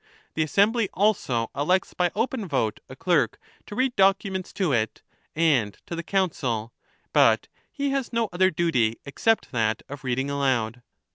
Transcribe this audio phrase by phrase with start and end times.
[0.33, 5.03] The Assembly also elects by open vote a clerk to read documents to it
[5.35, 6.73] and to the Council;
[7.13, 10.81] but he has no other duty except that of reading aloud.